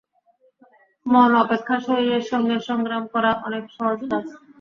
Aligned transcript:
মন 1.05 1.31
অপেক্ষা 1.43 1.75
শরীরের 1.85 2.23
সঙ্গে 2.31 2.55
সংগ্রাম 2.67 3.03
করা 3.13 3.31
অনেক 3.47 3.63
সহজ 3.75 3.99
কাজ। 4.09 4.25